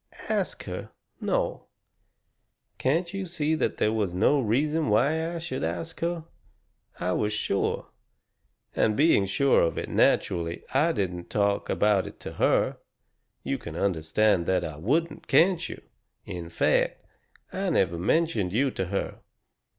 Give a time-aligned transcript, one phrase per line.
[0.29, 0.89] "Ask her?
[1.19, 1.67] No.
[2.79, 6.23] Can't you see that there was no reason why I should ask her?
[6.99, 7.91] I was sure.
[8.75, 12.77] And being sure of it, naturally I didn't talk about it to her.
[13.43, 15.79] You can understand that I wouldn't, can't you?
[16.25, 17.05] In fact,
[17.53, 19.19] I never mentioned you to her.